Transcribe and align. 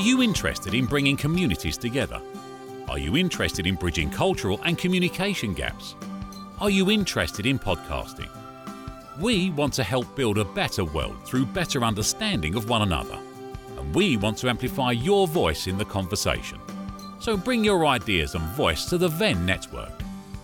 Are 0.00 0.02
you 0.02 0.22
interested 0.22 0.72
in 0.72 0.86
bringing 0.86 1.14
communities 1.14 1.76
together? 1.76 2.22
Are 2.88 2.98
you 2.98 3.18
interested 3.18 3.66
in 3.66 3.74
bridging 3.74 4.08
cultural 4.08 4.58
and 4.64 4.78
communication 4.78 5.52
gaps? 5.52 5.94
Are 6.58 6.70
you 6.70 6.90
interested 6.90 7.44
in 7.44 7.58
podcasting? 7.58 8.30
We 9.20 9.50
want 9.50 9.74
to 9.74 9.84
help 9.84 10.16
build 10.16 10.38
a 10.38 10.44
better 10.46 10.86
world 10.86 11.22
through 11.26 11.44
better 11.44 11.84
understanding 11.84 12.54
of 12.54 12.66
one 12.66 12.80
another. 12.80 13.18
And 13.76 13.94
we 13.94 14.16
want 14.16 14.38
to 14.38 14.48
amplify 14.48 14.92
your 14.92 15.28
voice 15.28 15.66
in 15.66 15.76
the 15.76 15.84
conversation. 15.84 16.58
So 17.18 17.36
bring 17.36 17.62
your 17.62 17.84
ideas 17.84 18.34
and 18.34 18.44
voice 18.56 18.86
to 18.86 18.96
the 18.96 19.08
Venn 19.08 19.44
network. 19.44 19.92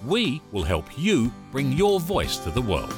We 0.04 0.42
will 0.52 0.64
help 0.64 0.98
you 0.98 1.32
bring 1.50 1.72
your 1.72 1.98
voice 1.98 2.36
to 2.40 2.50
the 2.50 2.60
world. 2.60 2.94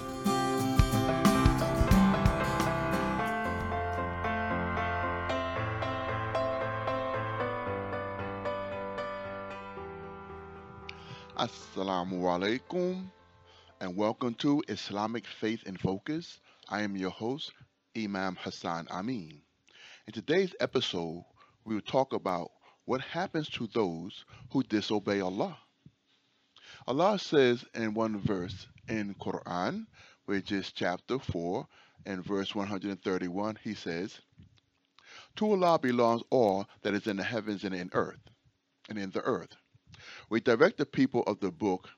Assalamu 11.38 12.18
alaikum 12.22 13.08
and 13.80 13.96
welcome 13.96 14.34
to 14.34 14.60
Islamic 14.66 15.24
Faith 15.24 15.62
in 15.68 15.76
Focus. 15.76 16.40
I 16.68 16.82
am 16.82 16.96
your 16.96 17.10
host, 17.10 17.52
Imam 17.96 18.34
Hassan 18.34 18.88
Amin. 18.90 19.40
In 20.08 20.12
today's 20.12 20.52
episode, 20.58 21.24
we 21.64 21.76
will 21.76 21.80
talk 21.82 22.12
about 22.12 22.50
what 22.86 23.00
happens 23.02 23.48
to 23.50 23.68
those 23.68 24.24
who 24.50 24.64
disobey 24.64 25.20
Allah. 25.20 25.56
Allah 26.88 27.16
says 27.20 27.64
in 27.72 27.94
one 27.94 28.18
verse 28.18 28.66
in 28.88 29.14
Quran, 29.14 29.86
which 30.24 30.50
is 30.50 30.72
chapter 30.72 31.20
4 31.20 31.64
and 32.06 32.24
verse 32.24 32.52
131, 32.52 33.58
He 33.62 33.74
says, 33.74 34.18
To 35.36 35.52
Allah 35.52 35.78
belongs 35.78 36.22
all 36.30 36.66
that 36.82 36.94
is 36.94 37.06
in 37.06 37.16
the 37.16 37.22
heavens 37.22 37.62
and 37.62 37.76
in 37.76 37.90
earth, 37.92 38.18
and 38.88 38.98
in 38.98 39.12
the 39.12 39.20
earth. 39.20 39.54
We 40.30 40.40
direct 40.40 40.78
the 40.78 40.86
people 40.86 41.22
of 41.26 41.40
the 41.40 41.50
book 41.50 41.88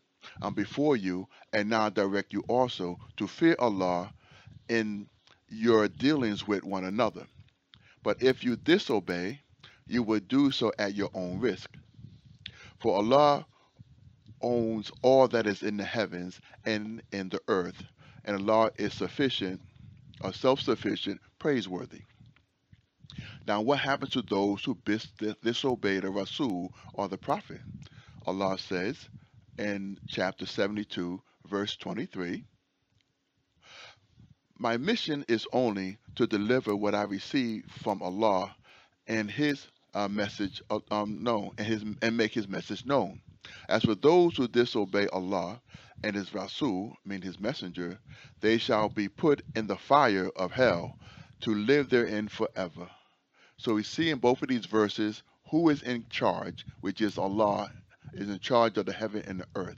um, 0.42 0.54
before 0.54 0.96
you, 0.96 1.28
and 1.52 1.68
now 1.68 1.88
direct 1.88 2.32
you 2.32 2.44
also 2.48 2.98
to 3.16 3.26
fear 3.26 3.56
Allah 3.58 4.12
in 4.68 5.08
your 5.48 5.88
dealings 5.88 6.46
with 6.46 6.62
one 6.64 6.84
another. 6.84 7.26
But 8.02 8.22
if 8.22 8.44
you 8.44 8.56
disobey, 8.56 9.40
you 9.86 10.02
will 10.02 10.20
do 10.20 10.50
so 10.50 10.72
at 10.78 10.94
your 10.94 11.10
own 11.14 11.40
risk. 11.40 11.76
For 12.78 12.96
Allah 12.96 13.46
owns 14.40 14.90
all 15.02 15.28
that 15.28 15.46
is 15.46 15.62
in 15.62 15.76
the 15.76 15.84
heavens 15.84 16.40
and 16.64 17.02
in 17.12 17.28
the 17.28 17.40
earth, 17.48 17.82
and 18.24 18.36
Allah 18.36 18.70
is 18.76 18.94
sufficient, 18.94 19.60
or 20.20 20.32
self-sufficient, 20.32 21.20
praiseworthy. 21.38 22.02
Now, 23.46 23.60
what 23.60 23.80
happens 23.80 24.12
to 24.12 24.22
those 24.22 24.62
who 24.64 24.78
disobey 25.42 25.98
the 26.00 26.10
Rasul 26.10 26.72
or 26.94 27.08
the 27.08 27.18
Prophet? 27.18 27.60
Allah 28.26 28.58
says 28.58 29.08
in 29.58 29.98
chapter 30.06 30.44
72, 30.44 31.22
verse 31.46 31.76
23 31.76 32.44
My 34.58 34.76
mission 34.76 35.24
is 35.26 35.46
only 35.52 35.96
to 36.16 36.26
deliver 36.26 36.76
what 36.76 36.94
I 36.94 37.02
receive 37.02 37.64
from 37.82 38.02
Allah 38.02 38.54
and 39.06 39.30
His 39.30 39.66
uh, 39.94 40.06
message 40.08 40.62
uh, 40.70 40.80
um, 40.90 41.22
known, 41.22 41.52
and, 41.56 41.66
his, 41.66 41.82
and 42.02 42.16
make 42.16 42.34
His 42.34 42.46
message 42.46 42.84
known. 42.84 43.20
As 43.68 43.84
for 43.84 43.94
those 43.94 44.36
who 44.36 44.48
disobey 44.48 45.06
Allah 45.08 45.60
and 46.04 46.14
His 46.14 46.34
Rasul, 46.34 46.94
mean 47.06 47.22
His 47.22 47.40
messenger, 47.40 47.98
they 48.40 48.58
shall 48.58 48.90
be 48.90 49.08
put 49.08 49.42
in 49.56 49.66
the 49.66 49.76
fire 49.76 50.28
of 50.36 50.52
hell 50.52 50.98
to 51.40 51.54
live 51.54 51.88
therein 51.88 52.28
forever. 52.28 52.88
So 53.56 53.74
we 53.74 53.82
see 53.82 54.10
in 54.10 54.18
both 54.18 54.42
of 54.42 54.48
these 54.48 54.66
verses 54.66 55.22
who 55.50 55.70
is 55.70 55.82
in 55.82 56.06
charge, 56.10 56.66
which 56.80 57.00
is 57.00 57.18
Allah 57.18 57.72
is 58.12 58.28
in 58.28 58.38
charge 58.38 58.76
of 58.78 58.86
the 58.86 58.92
heaven 58.92 59.22
and 59.26 59.40
the 59.40 59.46
earth. 59.54 59.76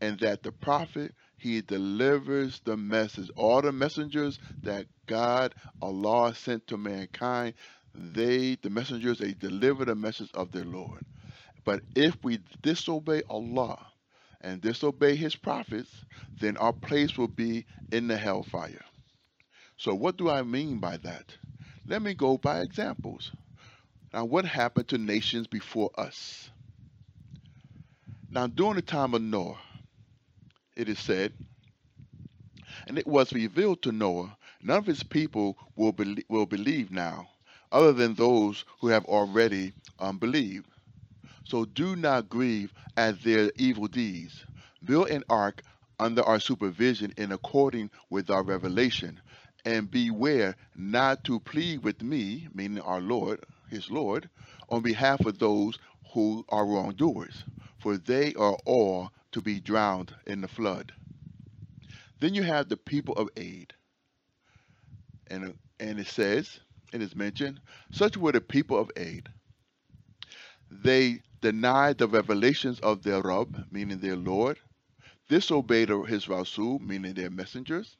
And 0.00 0.18
that 0.20 0.42
the 0.42 0.52
prophet, 0.52 1.14
he 1.36 1.60
delivers 1.60 2.60
the 2.64 2.76
message. 2.76 3.30
All 3.36 3.62
the 3.62 3.72
messengers 3.72 4.38
that 4.62 4.86
God, 5.06 5.54
Allah 5.80 6.34
sent 6.34 6.66
to 6.68 6.76
mankind, 6.76 7.54
they, 7.94 8.56
the 8.62 8.70
messengers, 8.70 9.18
they 9.18 9.32
deliver 9.32 9.84
the 9.84 9.94
message 9.94 10.30
of 10.34 10.50
their 10.50 10.64
Lord. 10.64 11.04
But 11.64 11.82
if 11.94 12.16
we 12.24 12.40
disobey 12.62 13.22
Allah 13.28 13.78
and 14.40 14.60
disobey 14.60 15.14
his 15.14 15.36
prophets, 15.36 15.90
then 16.40 16.56
our 16.56 16.72
place 16.72 17.16
will 17.16 17.28
be 17.28 17.66
in 17.92 18.08
the 18.08 18.16
hellfire. 18.16 18.84
So 19.76 19.94
what 19.94 20.16
do 20.16 20.30
I 20.30 20.42
mean 20.42 20.78
by 20.78 20.96
that? 20.98 21.36
Let 21.86 22.02
me 22.02 22.14
go 22.14 22.38
by 22.38 22.60
examples. 22.60 23.32
Now, 24.12 24.24
what 24.24 24.44
happened 24.44 24.88
to 24.88 24.98
nations 24.98 25.46
before 25.46 25.90
us? 25.96 26.50
Now, 28.32 28.46
during 28.46 28.76
the 28.76 28.82
time 28.82 29.12
of 29.12 29.20
Noah, 29.20 29.58
it 30.74 30.88
is 30.88 30.98
said, 30.98 31.34
and 32.86 32.96
it 32.98 33.06
was 33.06 33.34
revealed 33.34 33.82
to 33.82 33.92
Noah, 33.92 34.38
none 34.62 34.78
of 34.78 34.86
his 34.86 35.02
people 35.02 35.58
will, 35.76 35.92
be- 35.92 36.24
will 36.30 36.46
believe 36.46 36.90
now, 36.90 37.28
other 37.70 37.92
than 37.92 38.14
those 38.14 38.64
who 38.80 38.86
have 38.88 39.04
already 39.04 39.74
um, 39.98 40.16
believed. 40.16 40.66
So 41.44 41.66
do 41.66 41.94
not 41.94 42.30
grieve 42.30 42.72
at 42.96 43.22
their 43.22 43.52
evil 43.56 43.86
deeds. 43.86 44.46
Build 44.82 45.08
an 45.10 45.24
ark 45.28 45.62
under 46.00 46.22
our 46.22 46.40
supervision 46.40 47.12
in 47.18 47.32
according 47.32 47.90
with 48.08 48.30
our 48.30 48.42
revelation, 48.42 49.20
and 49.66 49.90
beware 49.90 50.56
not 50.74 51.22
to 51.24 51.38
plead 51.38 51.84
with 51.84 52.00
me, 52.02 52.48
meaning 52.54 52.82
our 52.82 53.02
Lord, 53.02 53.44
his 53.68 53.90
Lord, 53.90 54.30
on 54.70 54.80
behalf 54.82 55.20
of 55.26 55.38
those 55.38 55.78
who 56.14 56.46
are 56.48 56.64
wrongdoers 56.64 57.44
for 57.82 57.98
they 57.98 58.32
are 58.34 58.56
all 58.64 59.10
to 59.32 59.40
be 59.40 59.58
drowned 59.58 60.14
in 60.24 60.40
the 60.40 60.46
flood. 60.48 60.92
Then 62.20 62.32
you 62.32 62.44
have 62.44 62.68
the 62.68 62.76
people 62.76 63.14
of 63.14 63.28
Aid. 63.36 63.74
And, 65.26 65.58
and 65.80 65.98
it 65.98 66.06
says, 66.06 66.60
and 66.92 67.02
it 67.02 67.06
is 67.06 67.16
mentioned, 67.16 67.60
such 67.90 68.16
were 68.16 68.30
the 68.30 68.40
people 68.40 68.78
of 68.78 68.92
Aid. 68.96 69.28
They 70.70 71.22
denied 71.40 71.98
the 71.98 72.06
revelations 72.06 72.78
of 72.80 73.02
their 73.02 73.20
Rabb, 73.20 73.66
meaning 73.72 73.98
their 73.98 74.16
Lord, 74.16 74.60
disobeyed 75.28 75.88
his 76.06 76.28
Rasul, 76.28 76.78
meaning 76.78 77.14
their 77.14 77.30
messengers, 77.30 77.96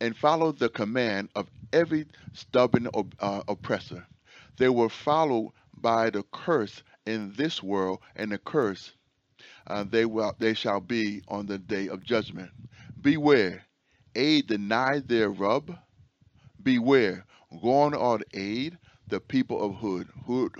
and 0.00 0.16
followed 0.16 0.58
the 0.58 0.68
command 0.68 1.30
of 1.36 1.48
every 1.72 2.06
stubborn 2.32 2.88
uh, 3.20 3.42
oppressor. 3.46 4.04
They 4.56 4.68
were 4.68 4.88
followed 4.88 5.52
by 5.76 6.10
the 6.10 6.24
curse 6.32 6.82
in 7.06 7.32
this 7.34 7.62
world 7.62 8.00
and 8.16 8.32
the 8.32 8.38
curse 8.38 8.92
uh, 9.66 9.84
they 9.84 10.04
will 10.04 10.34
they 10.38 10.54
shall 10.54 10.80
be 10.80 11.22
on 11.28 11.46
the 11.46 11.58
day 11.58 11.88
of 11.88 12.04
judgment. 12.04 12.50
Beware, 13.00 13.64
Ad 14.14 14.46
denied 14.46 15.08
their 15.08 15.30
Rabb. 15.30 15.78
Beware, 16.62 17.24
gone 17.62 17.94
are 17.94 18.20
aid 18.34 18.78
the 19.08 19.20
people 19.20 19.62
of. 19.64 19.76
Hud. 19.76 20.08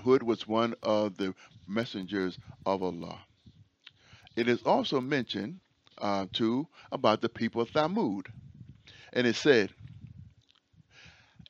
Hud 0.03 0.23
was 0.23 0.47
one 0.47 0.75
of 0.83 1.17
the 1.17 1.33
messengers 1.67 2.39
of 2.65 2.83
Allah. 2.83 3.19
It 4.35 4.47
is 4.47 4.61
also 4.63 5.01
mentioned 5.01 5.59
uh, 5.97 6.27
too 6.33 6.67
about 6.91 7.21
the 7.21 7.29
people 7.29 7.61
of 7.61 7.71
Thamud, 7.71 8.27
and 9.13 9.27
it 9.27 9.35
said, 9.35 9.71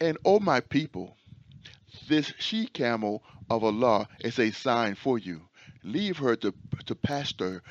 "And 0.01 0.17
O 0.25 0.39
my 0.39 0.59
people, 0.59 1.17
this 2.07 2.33
she 2.39 2.67
camel 2.67 3.23
of 3.49 3.63
Allah 3.63 4.07
is 4.21 4.39
a 4.39 4.51
sign 4.51 4.95
for 4.95 5.19
you 5.19 5.46
leave 5.87 6.17
her 6.17 6.35
to, 6.35 6.53
to 6.85 6.95
pasture 6.95 7.63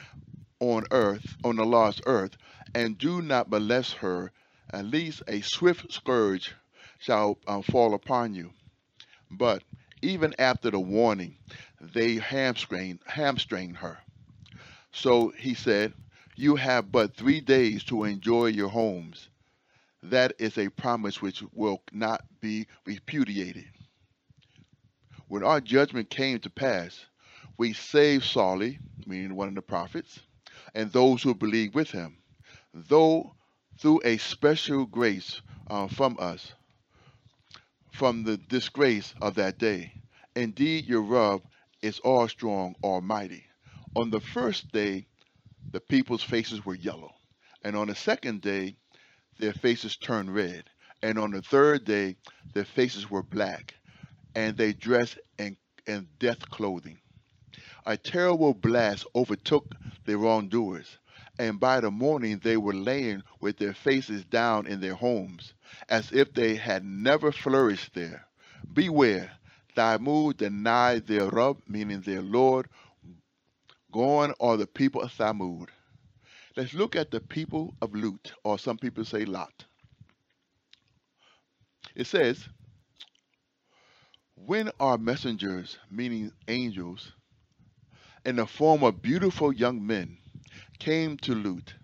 on 0.59 0.85
earth, 0.91 1.37
on 1.45 1.57
the 1.57 1.65
lost 1.65 2.01
earth, 2.07 2.37
and 2.75 2.99
do 2.99 3.21
not 3.21 3.51
molest 3.51 3.95
her, 3.95 4.33
at 4.71 4.85
least 4.87 5.23
a 5.29 5.41
swift 5.43 5.93
scourge 5.93 6.55
shall 6.99 7.39
uh, 7.47 7.61
fall 7.63 7.95
upon 7.95 8.35
you. 8.35 8.51
But 9.31 9.63
even 10.03 10.35
after 10.39 10.71
the 10.71 10.81
warning, 10.81 11.37
they 11.81 12.17
hamstring, 12.17 13.01
hamstring 13.07 13.75
her. 13.75 13.99
So 14.93 15.33
he 15.39 15.55
said, 15.55 15.93
You 16.37 16.57
have 16.57 16.91
but 16.91 17.15
three 17.15 17.41
days 17.41 17.85
to 17.85 18.05
enjoy 18.05 18.47
your 18.47 18.71
homes. 18.71 19.29
That 20.03 20.35
is 20.39 20.57
a 20.57 20.71
promise 20.71 21.21
which 21.21 21.43
will 21.53 21.83
not 21.93 22.25
be 22.41 22.67
repudiated. 22.85 23.69
When 25.29 25.43
our 25.43 25.61
judgment 25.61 26.09
came 26.09 26.39
to 26.41 26.51
pass, 26.51 27.07
we 27.59 27.73
saved 27.73 28.25
Salih, 28.25 28.79
meaning 29.07 29.35
one 29.35 29.49
of 29.49 29.55
the 29.55 29.63
prophets, 29.63 30.21
and 30.75 30.93
those 30.93 31.23
who 31.23 31.35
believe 31.35 31.75
with 31.75 31.91
him, 31.91 32.19
though 32.75 33.35
through 33.79 34.01
a 34.05 34.17
special 34.19 34.87
grace 34.87 35.41
uh, 35.69 35.89
from 35.89 36.17
us, 36.19 36.53
from 37.93 38.25
the 38.25 38.37
disgrace 38.37 39.15
of 39.21 39.35
that 39.35 39.59
day. 39.59 39.93
Indeed, 40.35 40.87
your 40.87 41.03
Rabb 41.03 41.43
is 41.83 41.99
all 42.01 42.29
strong, 42.29 42.75
almighty. 42.83 43.45
On 43.95 44.11
the 44.11 44.21
first 44.21 44.71
day, 44.73 45.07
the 45.73 45.81
people's 45.81 46.23
faces 46.23 46.65
were 46.65 46.75
yellow, 46.75 47.15
and 47.63 47.77
on 47.77 47.89
the 47.89 47.95
second 47.95 48.43
day, 48.43 48.77
their 49.39 49.53
faces 49.55 49.97
turned 49.97 50.35
red, 50.35 50.65
and 51.03 51.19
on 51.19 51.31
the 51.31 51.43
third 51.43 51.85
day, 51.85 52.17
their 52.55 52.65
faces 52.65 53.11
were 53.11 53.23
black, 53.23 53.75
and 54.35 54.57
they 54.57 54.73
dressed 54.73 55.19
in, 55.39 55.57
in 55.87 56.09
death 56.19 56.49
clothing. 56.51 56.99
A 57.89 57.97
terrible 57.97 58.53
blast 58.53 59.07
overtook 59.15 59.77
the 60.07 60.19
wrongdoers, 60.19 60.99
and 61.39 61.61
by 61.61 61.79
the 61.79 61.91
morning 61.93 62.41
they 62.41 62.57
were 62.57 62.75
laying 62.75 63.23
with 63.41 63.59
their 63.59 63.75
faces 63.75 64.25
down 64.25 64.67
in 64.67 64.81
their 64.81 64.97
homes, 64.97 65.55
as 65.89 66.11
if 66.11 66.35
they 66.35 66.57
had 66.57 66.85
never 66.85 67.31
flourished 67.31 67.95
there. 67.95 68.27
Beware, 68.73 69.39
Thamud 69.77 70.37
deny 70.39 70.99
their 70.99 71.29
Rabb, 71.29 71.63
meaning 71.69 72.01
their 72.01 72.23
Lord. 72.23 72.69
Gone 73.93 74.35
are 74.41 74.57
the 74.57 74.67
people 74.67 75.03
of 75.03 75.13
Thamud. 75.13 75.69
Let's 76.57 76.75
look 76.75 76.97
at 76.97 77.13
the 77.13 77.21
people 77.21 77.73
of 77.81 77.95
Lut, 77.95 78.33
or 78.43 78.59
some 78.59 78.79
people 78.79 79.05
say 79.05 79.25
Lot. 79.25 79.65
It 81.95 82.09
says, 82.09 82.49
When 84.35 84.73
our 84.81 84.99
messengers, 84.99 85.79
meaning 85.89 86.33
angels, 86.49 87.13
in 88.27 88.35
the 88.37 88.47
form 88.47 88.83
of 88.83 89.01
beautiful 89.01 89.53
young 89.53 89.87
men, 89.87 90.19
came 90.81 91.17
to 91.17 91.33
Lut, 91.33 91.75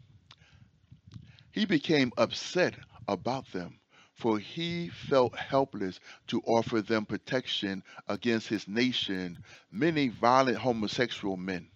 he 1.52 1.64
became 1.64 2.10
upset 2.16 2.74
about 3.06 3.50
them, 3.52 3.78
for 4.12 4.40
he 4.40 4.88
felt 4.88 5.36
helpless 5.36 6.00
to 6.26 6.40
offer 6.42 6.82
them 6.82 7.06
protection 7.06 7.82
against 8.08 8.48
his 8.48 8.66
nation, 8.66 9.38
many 9.70 10.08
violent 10.08 10.58
homosexual 10.58 11.36
men. 11.36 11.70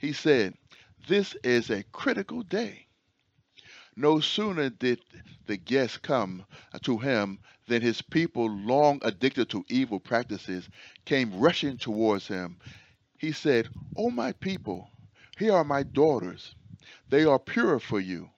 He 0.00 0.12
said, 0.12 0.54
This 1.06 1.36
is 1.44 1.70
a 1.70 1.84
critical 1.84 2.42
day. 2.42 2.86
No 3.94 4.18
sooner 4.18 4.70
did 4.70 5.00
the 5.46 5.56
guests 5.56 5.98
come 5.98 6.44
to 6.82 6.98
him 6.98 7.38
than 7.68 7.82
his 7.82 8.02
people, 8.02 8.50
long 8.50 8.98
addicted 9.02 9.48
to 9.50 9.64
evil 9.68 10.00
practices, 10.00 10.68
came 11.04 11.38
rushing 11.38 11.76
towards 11.76 12.26
him. 12.26 12.58
He 13.22 13.30
said, 13.30 13.68
O 13.94 14.10
my 14.10 14.32
people, 14.32 14.90
here 15.38 15.52
are 15.52 15.62
my 15.62 15.84
daughters. 15.84 16.56
They 17.08 17.24
are 17.24 17.38
pure 17.38 17.78
for 17.78 18.00
you. 18.00 18.30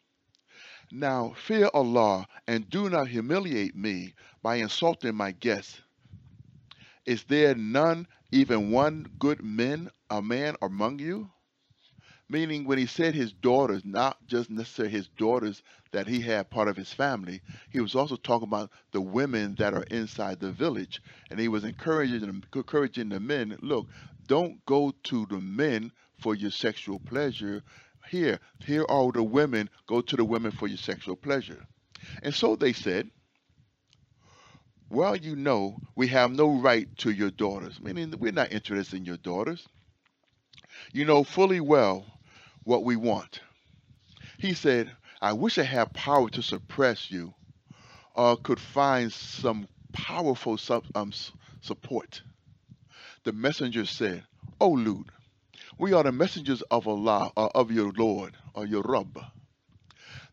Now 0.92 1.32
fear 1.32 1.70
Allah 1.72 2.28
and 2.46 2.68
do 2.68 2.90
not 2.90 3.08
humiliate 3.08 3.74
me 3.74 4.12
by 4.42 4.56
insulting 4.56 5.14
my 5.14 5.32
guests. 5.32 5.80
Is 7.06 7.24
there 7.24 7.54
none, 7.54 8.06
even 8.30 8.70
one 8.70 9.06
good 9.18 9.42
man, 9.42 9.90
a 10.10 10.20
man 10.20 10.54
among 10.60 10.98
you? 10.98 11.30
Meaning, 12.28 12.64
when 12.64 12.78
he 12.78 12.86
said 12.86 13.14
his 13.14 13.32
daughters, 13.32 13.84
not 13.84 14.26
just 14.26 14.50
necessarily 14.50 14.92
his 14.92 15.08
daughters 15.08 15.62
that 15.92 16.06
he 16.08 16.20
had 16.20 16.50
part 16.50 16.68
of 16.68 16.76
his 16.76 16.92
family, 16.92 17.42
he 17.70 17.80
was 17.80 17.94
also 17.94 18.16
talking 18.16 18.48
about 18.48 18.70
the 18.92 19.00
women 19.00 19.54
that 19.56 19.74
are 19.74 19.84
inside 19.84 20.40
the 20.40 20.50
village. 20.50 21.02
And 21.30 21.38
he 21.38 21.48
was 21.48 21.64
encouraging 21.64 22.42
encouraging 22.54 23.10
the 23.10 23.20
men, 23.20 23.58
look, 23.62 23.88
don't 24.26 24.64
go 24.66 24.92
to 25.04 25.26
the 25.26 25.40
men 25.40 25.92
for 26.18 26.34
your 26.34 26.50
sexual 26.50 26.98
pleasure. 27.00 27.62
Here, 28.08 28.38
here 28.60 28.84
are 28.88 29.12
the 29.12 29.22
women, 29.22 29.70
go 29.86 30.00
to 30.00 30.16
the 30.16 30.24
women 30.24 30.52
for 30.52 30.68
your 30.68 30.78
sexual 30.78 31.16
pleasure. 31.16 31.64
And 32.22 32.34
so 32.34 32.56
they 32.56 32.72
said, 32.72 33.10
Well, 34.90 35.16
you 35.16 35.36
know, 35.36 35.78
we 35.96 36.08
have 36.08 36.30
no 36.32 36.60
right 36.60 36.88
to 36.98 37.10
your 37.10 37.30
daughters, 37.30 37.80
meaning 37.80 38.14
we're 38.18 38.32
not 38.32 38.52
interested 38.52 38.96
in 38.96 39.04
your 39.04 39.16
daughters. 39.16 39.66
You 40.92 41.04
know 41.04 41.24
fully 41.24 41.60
well 41.60 42.06
what 42.64 42.84
we 42.84 42.96
want. 42.96 43.40
He 44.38 44.54
said, 44.54 44.90
I 45.20 45.32
wish 45.32 45.58
I 45.58 45.62
had 45.62 45.94
power 45.94 46.28
to 46.30 46.42
suppress 46.42 47.10
you 47.10 47.34
or 48.14 48.36
could 48.36 48.60
find 48.60 49.12
some 49.12 49.68
powerful 49.92 50.58
um, 50.94 51.12
support. 51.60 52.22
The 53.24 53.32
messenger 53.32 53.86
said, 53.86 54.24
O 54.60 54.68
Lut, 54.68 55.06
we 55.78 55.94
are 55.94 56.02
the 56.02 56.12
messengers 56.12 56.60
of 56.70 56.86
Allah 56.86 57.32
or 57.34 57.48
of 57.56 57.70
your 57.70 57.90
Lord 57.90 58.36
or 58.52 58.66
your 58.66 58.82
Rabb. 58.82 59.18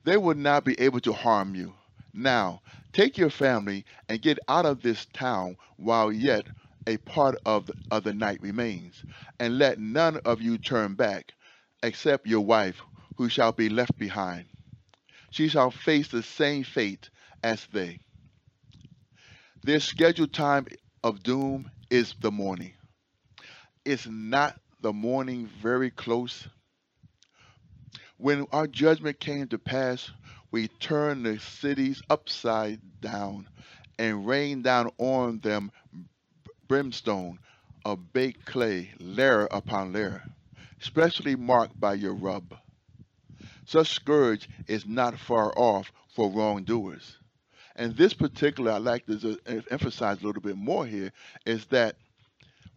They 0.04 0.18
will 0.18 0.36
not 0.36 0.66
be 0.66 0.78
able 0.78 1.00
to 1.02 1.14
harm 1.14 1.56
you. 1.56 1.74
Now, 2.14 2.62
take 2.92 3.18
your 3.18 3.30
family 3.30 3.86
and 4.10 4.22
get 4.22 4.40
out 4.50 4.66
of 4.66 4.82
this 4.82 5.06
town 5.14 5.56
while 5.78 6.12
yet 6.12 6.48
a 6.86 6.98
part 6.98 7.38
of 7.46 7.68
the, 7.68 7.76
of 7.92 8.04
the 8.04 8.14
night 8.14 8.42
remains, 8.42 9.06
and 9.40 9.58
let 9.58 9.80
none 9.80 10.18
of 10.26 10.42
you 10.42 10.58
turn 10.58 10.96
back, 10.96 11.32
except 11.82 12.28
your 12.28 12.44
wife, 12.44 12.82
who 13.16 13.30
shall 13.30 13.54
be 13.54 13.70
left 13.70 13.98
behind. 13.98 14.48
She 15.30 15.48
shall 15.48 15.72
face 15.72 16.10
the 16.10 16.24
same 16.24 16.66
fate 16.66 17.10
as 17.42 17.66
they. 17.72 18.00
Their 19.64 19.80
scheduled 19.80 20.34
time 20.34 20.68
of 21.06 21.24
doom 21.24 21.72
is 21.90 22.16
the 22.20 22.32
morning. 22.32 22.74
Is 23.86 24.08
not 24.08 24.60
the 24.82 24.94
morning 24.94 25.48
very 25.62 25.90
close? 25.90 26.48
When 28.18 28.46
our 28.52 28.68
judgment 28.68 29.20
came 29.20 29.48
to 29.48 29.58
pass, 29.58 30.12
we 30.52 30.68
turned 30.68 31.26
the 31.26 31.40
cities 31.40 32.02
upside 32.10 32.80
down 33.02 33.48
and 33.98 34.28
rained 34.28 34.64
down 34.64 34.92
on 34.98 35.40
them 35.40 35.72
brimstone 36.68 37.40
of 37.84 38.14
baked 38.14 38.46
clay, 38.46 38.92
layer 39.00 39.48
upon 39.52 39.94
layer 39.94 40.24
especially 40.82 41.36
marked 41.36 41.80
by 41.80 41.94
your 41.94 42.14
Rabb. 42.14 42.58
Such 43.66 43.94
scourge 43.94 44.50
is 44.68 44.86
not 44.86 45.20
far 45.20 45.54
off 45.58 45.92
for 46.16 46.30
wrongdoers. 46.32 47.18
And 47.76 47.96
this 47.96 48.14
particular, 48.14 48.74
I'd 48.74 48.82
like 48.82 49.06
to 49.06 49.40
emphasize 49.70 50.22
a 50.22 50.26
little 50.26 50.42
bit 50.42 50.58
more 50.58 50.86
here, 50.86 51.14
is 51.46 51.66
that 51.68 51.96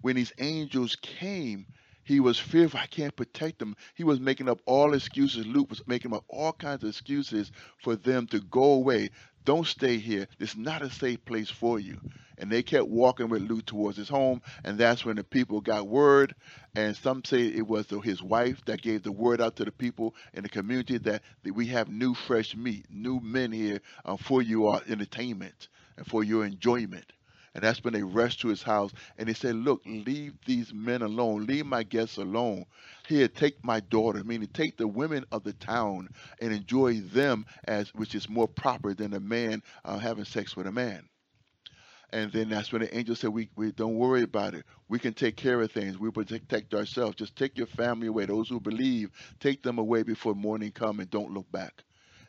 when 0.04 0.16
these 0.16 0.34
angels 0.36 0.96
came, 0.96 1.66
he 2.02 2.20
was 2.20 2.38
fearful. 2.38 2.78
I 2.78 2.84
can't 2.86 3.16
protect 3.16 3.58
them. 3.58 3.74
He 3.94 4.04
was 4.04 4.20
making 4.20 4.50
up 4.50 4.60
all 4.66 4.92
excuses. 4.92 5.46
Lut 5.46 5.70
was 5.70 5.80
making 5.86 6.12
up 6.12 6.24
all 6.28 6.52
kinds 6.52 6.82
of 6.82 6.90
excuses 6.90 7.50
for 7.82 7.96
them 7.96 8.26
to 8.26 8.40
go 8.40 8.74
away. 8.74 9.08
Don't 9.46 9.66
stay 9.66 9.96
here. 9.96 10.28
Is 10.38 10.58
not 10.58 10.82
a 10.82 10.90
safe 10.90 11.24
place 11.24 11.48
for 11.48 11.80
you. 11.80 12.02
And 12.36 12.52
they 12.52 12.62
kept 12.62 12.88
walking 12.88 13.30
with 13.30 13.50
Lut 13.50 13.66
towards 13.66 13.96
his 13.96 14.10
home, 14.10 14.42
and 14.62 14.76
that's 14.76 15.06
when 15.06 15.16
the 15.16 15.24
people 15.24 15.62
got 15.62 15.88
word. 15.88 16.34
And 16.76 16.94
some 16.94 17.24
say 17.24 17.46
it 17.46 17.66
was 17.66 17.86
his 18.02 18.22
wife 18.22 18.62
that 18.66 18.82
gave 18.82 19.04
the 19.04 19.12
word 19.12 19.40
out 19.40 19.56
to 19.56 19.64
the 19.64 19.72
people 19.72 20.14
in 20.34 20.42
the 20.42 20.50
community 20.50 20.98
that, 20.98 21.22
that 21.44 21.54
we 21.54 21.68
have 21.68 21.88
new 21.88 22.12
fresh 22.12 22.54
meat, 22.54 22.84
new 22.90 23.20
men 23.20 23.52
here 23.52 23.80
uh, 24.04 24.18
for 24.18 24.42
your 24.42 24.82
entertainment 24.86 25.68
and 25.96 26.06
for 26.06 26.22
your 26.22 26.44
enjoyment. 26.44 27.10
And 27.54 27.62
that's 27.62 27.82
when 27.84 27.94
they 27.94 28.02
rushed 28.02 28.40
to 28.40 28.48
his 28.48 28.62
house 28.62 28.92
and 29.16 29.28
they 29.28 29.34
said, 29.34 29.54
Look, 29.56 29.82
leave 29.86 30.34
these 30.44 30.72
men 30.74 31.02
alone. 31.02 31.46
Leave 31.46 31.66
my 31.66 31.82
guests 31.84 32.16
alone. 32.16 32.64
Here, 33.06 33.28
take 33.28 33.64
my 33.64 33.80
daughter, 33.80 34.24
meaning 34.24 34.48
take 34.52 34.76
the 34.76 34.88
women 34.88 35.24
of 35.32 35.44
the 35.44 35.52
town 35.52 36.08
and 36.40 36.52
enjoy 36.52 37.00
them 37.00 37.46
as 37.64 37.94
which 37.94 38.14
is 38.14 38.28
more 38.28 38.48
proper 38.48 38.94
than 38.94 39.14
a 39.14 39.20
man 39.20 39.62
uh, 39.84 39.98
having 39.98 40.24
sex 40.24 40.56
with 40.56 40.66
a 40.66 40.72
man. 40.72 41.08
And 42.10 42.30
then 42.32 42.48
that's 42.48 42.72
when 42.72 42.82
the 42.82 42.96
angel 42.96 43.16
said, 43.16 43.30
we, 43.30 43.50
we 43.56 43.72
don't 43.72 43.96
worry 43.96 44.22
about 44.22 44.54
it. 44.54 44.64
We 44.88 44.98
can 44.98 45.14
take 45.14 45.36
care 45.36 45.60
of 45.60 45.72
things. 45.72 45.98
We 45.98 46.10
protect 46.10 46.72
ourselves. 46.74 47.16
Just 47.16 47.36
take 47.36 47.58
your 47.58 47.66
family 47.66 48.06
away. 48.06 48.26
Those 48.26 48.48
who 48.48 48.60
believe, 48.60 49.10
take 49.40 49.62
them 49.62 49.78
away 49.78 50.02
before 50.04 50.34
morning 50.34 50.70
come 50.70 51.00
and 51.00 51.10
don't 51.10 51.32
look 51.32 51.50
back. 51.50 51.82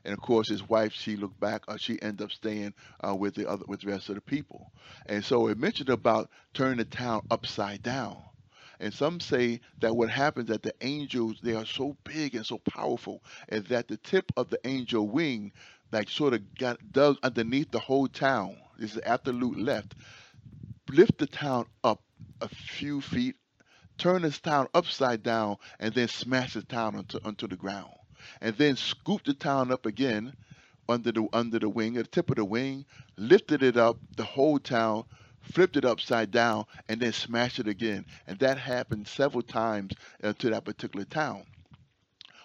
And 0.05 0.13
of 0.13 0.21
course, 0.21 0.47
his 0.49 0.67
wife, 0.67 0.93
she 0.93 1.17
looked 1.17 1.39
back, 1.39 1.63
or 1.67 1.77
she 1.77 2.01
ended 2.01 2.25
up 2.25 2.31
staying 2.31 2.73
uh, 3.05 3.15
with 3.15 3.35
the 3.35 3.49
other, 3.49 3.65
with 3.67 3.81
the 3.81 3.87
rest 3.87 4.09
of 4.09 4.15
the 4.15 4.21
people. 4.21 4.71
And 5.07 5.23
so 5.25 5.47
it 5.47 5.57
mentioned 5.57 5.89
about 5.89 6.29
turning 6.53 6.77
the 6.77 6.85
town 6.85 7.21
upside 7.31 7.83
down. 7.83 8.17
And 8.79 8.93
some 8.93 9.19
say 9.19 9.61
that 9.79 9.95
what 9.95 10.09
happens 10.09 10.49
that 10.49 10.61
the 10.61 10.73
angels, 10.81 11.39
they 11.41 11.55
are 11.55 11.65
so 11.65 11.97
big 12.03 12.35
and 12.35 12.45
so 12.45 12.59
powerful, 12.59 13.23
and 13.49 13.65
that 13.67 13.87
the 13.87 13.97
tip 13.97 14.31
of 14.37 14.49
the 14.49 14.59
angel 14.65 15.07
wing, 15.07 15.51
like 15.91 16.09
sort 16.09 16.33
of 16.33 16.55
got 16.55 16.91
dug 16.91 17.17
underneath 17.23 17.71
the 17.71 17.79
whole 17.79 18.07
town 18.07 18.57
this 18.77 18.95
is 18.95 18.97
after 18.99 19.31
Lut 19.31 19.57
left, 19.57 19.95
lift 20.89 21.17
the 21.17 21.27
town 21.27 21.65
up 21.83 22.01
a 22.41 22.49
few 22.49 23.01
feet, 23.01 23.35
turn 23.97 24.23
this 24.23 24.39
town 24.39 24.67
upside 24.73 25.23
down, 25.23 25.57
and 25.79 25.93
then 25.93 26.07
smash 26.07 26.53
the 26.53 26.63
town 26.63 26.95
onto, 26.95 27.19
onto 27.23 27.47
the 27.47 27.55
ground. 27.55 27.93
And 28.41 28.55
then 28.57 28.75
scooped 28.75 29.25
the 29.25 29.33
town 29.33 29.71
up 29.71 29.85
again 29.85 30.33
under 30.87 31.11
the 31.11 31.27
under 31.33 31.59
the 31.59 31.69
wing, 31.69 31.97
at 31.97 32.05
the 32.05 32.11
tip 32.11 32.29
of 32.29 32.35
the 32.35 32.45
wing, 32.45 32.85
lifted 33.17 33.63
it 33.63 33.77
up, 33.77 33.97
the 34.15 34.23
whole 34.23 34.59
town, 34.59 35.05
flipped 35.41 35.77
it 35.77 35.85
upside 35.85 36.31
down, 36.31 36.65
and 36.87 36.99
then 37.01 37.13
smashed 37.13 37.59
it 37.59 37.67
again. 37.67 38.05
And 38.27 38.37
that 38.39 38.57
happened 38.57 39.07
several 39.07 39.41
times 39.41 39.93
uh, 40.23 40.33
to 40.39 40.49
that 40.51 40.65
particular 40.65 41.05
town. 41.05 41.43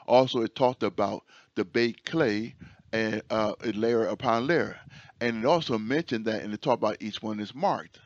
Also, 0.06 0.42
it 0.42 0.54
talked 0.54 0.82
about 0.82 1.24
the 1.54 1.64
baked 1.64 2.10
clay 2.10 2.54
and 2.92 3.22
uh, 3.30 3.54
layer 3.74 4.06
upon 4.06 4.46
layer. 4.46 4.78
And 5.20 5.44
it 5.44 5.44
also 5.44 5.78
mentioned 5.78 6.24
that, 6.24 6.42
and 6.42 6.52
it 6.52 6.62
talked 6.62 6.82
about 6.82 6.96
each 7.00 7.22
one 7.22 7.40
is 7.40 7.54
marked 7.54 8.00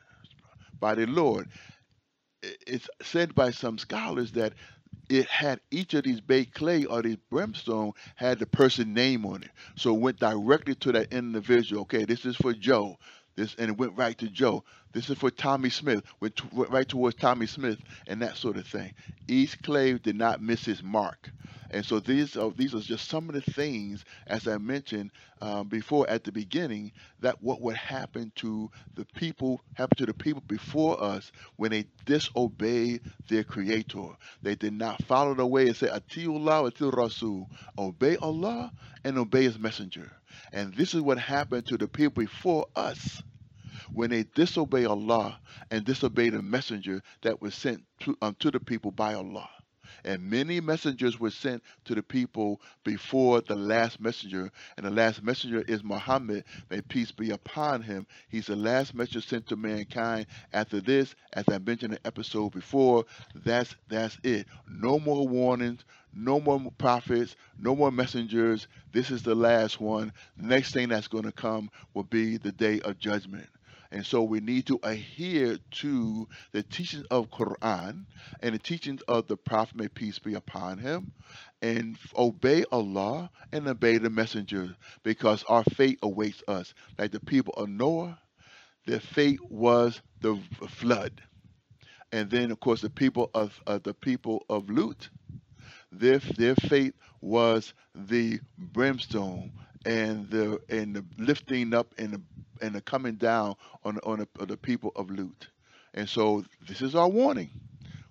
by 0.81 0.95
the 0.95 1.07
Lord. 1.07 1.49
It's 2.67 2.89
said 3.03 3.35
by 3.35 3.53
some 3.53 3.79
scholars 3.79 4.33
that 4.33 4.53
it 5.09 5.27
had 5.27 5.61
each 5.71 5.95
of 5.95 6.05
these 6.05 6.21
bay 6.21 6.45
clay 6.45 6.85
or 6.85 7.03
these 7.03 7.17
brimstone 7.31 7.93
had 8.17 8.39
the 8.39 8.47
person 8.47 8.95
name 8.95 9.27
on 9.27 9.43
it. 9.43 9.51
So 9.77 9.95
it 9.95 10.01
went 10.01 10.19
directly 10.19 10.75
to 10.77 10.93
that 10.93 11.13
individual. 11.13 11.83
Okay, 11.83 12.05
this 12.05 12.25
is 12.25 12.37
for 12.37 12.53
Joe. 12.55 12.97
This 13.37 13.55
and 13.59 13.71
it 13.71 13.77
went 13.77 13.97
right 13.97 14.17
to 14.19 14.29
Joe. 14.29 14.65
This 14.93 15.11
is 15.11 15.19
for 15.19 15.31
Tommy 15.31 15.71
Smith. 15.71 16.05
Went, 16.21 16.37
to, 16.37 16.49
went 16.53 16.71
right 16.71 16.89
towards 16.89 17.17
Tommy 17.17 17.47
Smith 17.47 17.79
and 18.07 18.23
that 18.23 18.37
sort 18.37 18.57
of 18.57 18.67
thing. 18.67 18.93
Each 19.27 19.61
clave 19.63 20.03
did 20.03 20.17
not 20.17 20.43
miss 20.43 20.65
his 20.65 20.83
mark. 20.83 21.31
And 21.75 21.85
so 21.85 21.99
these 21.99 22.37
are 22.37 22.53
these 22.53 22.73
are 22.73 22.81
just 22.81 23.09
some 23.09 23.29
of 23.29 23.35
the 23.35 23.41
things, 23.53 24.05
as 24.29 24.47
I 24.47 24.59
mentioned 24.59 25.11
um, 25.41 25.67
before 25.67 26.09
at 26.09 26.23
the 26.23 26.31
beginning, 26.31 26.93
that 27.21 27.43
what 27.43 27.61
would 27.63 27.77
happen 27.77 28.31
to 28.37 28.71
the 28.95 29.05
people, 29.17 29.61
happen 29.75 29.97
to 29.97 30.07
the 30.07 30.15
people 30.15 30.43
before 30.47 31.03
us 31.03 31.33
when 31.57 31.73
they 31.73 31.87
disobey 32.05 33.01
their 33.29 33.43
Creator. 33.43 34.11
They 34.43 34.55
did 34.55 34.75
not 34.75 35.03
follow 35.05 35.35
the 35.35 35.47
way 35.47 35.67
and 35.67 35.77
say, 35.77 35.89
Atiullah, 35.89 36.71
Atil 36.71 36.93
Rasul, 36.97 37.51
obey 37.77 38.17
Allah 38.19 38.71
and 39.03 39.19
obey 39.19 39.43
His 39.43 39.59
Messenger. 39.59 40.13
And 40.53 40.75
this 40.75 40.95
is 40.95 41.01
what 41.01 41.19
happened 41.19 41.67
to 41.67 41.79
the 41.79 41.89
people 41.89 42.23
before 42.23 42.67
us 42.77 43.23
when 43.93 44.11
they 44.11 44.25
disobey 44.35 44.85
Allah 44.85 45.41
and 45.71 45.85
disobey 45.85 46.31
the 46.31 46.43
messenger 46.43 47.03
that 47.23 47.41
was 47.41 47.55
sent 47.55 47.83
to, 48.01 48.17
um, 48.23 48.37
to 48.41 48.51
the 48.51 48.61
people 48.61 48.91
by 48.93 49.15
Allah. 49.15 49.49
And 50.05 50.31
many 50.31 50.61
messengers 50.61 51.19
were 51.19 51.31
sent 51.31 51.63
to 51.87 51.95
the 51.95 52.03
people 52.03 52.61
before 52.85 53.41
the 53.41 53.57
last 53.57 54.01
messenger. 54.01 54.51
And 54.77 54.87
the 54.87 54.91
last 54.91 55.23
messenger 55.23 55.63
is 55.63 55.83
Muhammad. 55.83 56.45
May 56.71 56.81
peace 56.83 57.11
be 57.11 57.31
upon 57.31 57.83
him. 57.83 58.07
He's 58.29 58.47
the 58.47 58.57
last 58.57 58.95
messenger 58.95 59.21
sent 59.21 59.47
to 59.49 59.57
mankind. 59.57 60.27
After 60.53 60.81
this, 60.81 61.15
as 61.33 61.45
I 61.49 61.59
mentioned 61.59 61.95
in 61.95 61.99
the 62.03 62.07
episode 62.07 62.53
before, 62.53 63.05
that's 63.35 63.75
that's 63.89 64.19
it. 64.23 64.47
No 64.69 64.99
more 64.99 65.27
warnings, 65.27 65.85
no 66.13 66.41
more 66.41 66.71
prophets, 66.79 67.37
no 67.59 67.75
more 67.75 67.91
messengers. 67.91 68.69
This 68.93 69.11
is 69.11 69.23
the 69.23 69.35
last 69.35 69.81
one. 69.81 70.13
The 70.37 70.47
next 70.47 70.73
thing 70.73 70.89
that's 70.89 71.09
going 71.09 71.25
to 71.25 71.33
come 71.33 71.71
will 71.95 72.05
be 72.05 72.37
the 72.37 72.53
day 72.53 72.81
of 72.81 72.99
judgment. 72.99 73.49
And 73.95 74.05
so 74.05 74.25
we 74.25 74.41
need 74.41 74.67
to 74.67 74.81
adhere 74.83 75.57
to 75.71 76.29
the 76.51 76.65
teachings 76.65 77.07
of 77.13 77.31
Quran 77.31 78.07
and 78.41 78.53
the 78.53 78.59
teachings 78.59 79.03
of 79.03 79.29
the 79.29 79.37
Prophet, 79.37 79.77
may 79.77 79.87
peace 79.87 80.19
be 80.19 80.35
upon 80.35 80.79
him, 80.79 81.13
and 81.63 81.97
obey 82.17 82.65
Allah 82.73 83.31
and 83.53 83.69
obey 83.69 83.99
the 83.99 84.11
messenger 84.11 84.75
because 85.05 85.45
our 85.45 85.63
fate 85.63 86.01
awaits 86.03 86.43
us. 86.49 86.75
Like 86.99 87.13
the 87.13 87.21
people 87.21 87.55
of 87.57 87.69
Noah, 87.69 88.19
their 88.85 88.99
fate 88.99 89.39
was 89.49 90.03
the 90.21 90.41
flood. 90.69 91.23
And 92.11 92.29
then 92.29 92.51
of 92.51 92.59
course 92.59 92.81
the 92.81 92.91
people 92.91 93.31
of 93.33 93.61
uh, 93.65 93.79
the 93.79 93.95
people 93.95 94.45
of 94.51 94.71
Lut, 94.71 95.09
their 95.93 96.19
their 96.19 96.57
fate 96.57 96.95
was 97.21 97.73
the 97.95 98.41
brimstone 98.59 99.53
and 99.87 100.29
the 100.31 100.59
and 100.69 100.97
the 100.97 101.05
lifting 101.17 101.75
up 101.75 101.95
and 101.97 102.13
the 102.15 102.21
and 102.61 102.75
the 102.75 102.81
coming 102.81 103.15
down 103.15 103.57
on 103.85 103.99
on 104.05 104.21
the, 104.21 104.29
on 104.41 104.49
the 104.49 104.57
people 104.57 104.93
of 104.97 105.11
Lut. 105.11 105.49
And 105.95 106.09
so 106.09 106.45
this 106.67 106.83
is 106.83 106.95
our 106.95 107.09
warning. 107.09 107.51